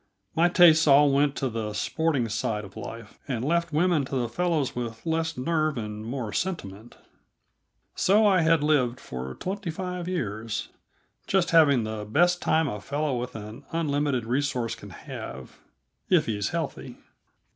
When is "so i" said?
7.93-8.41